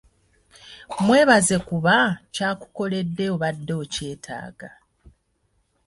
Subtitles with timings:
[1.05, 1.95] Mwebaze kuba
[2.33, 4.69] kyakukoledde obadde okyetaaga.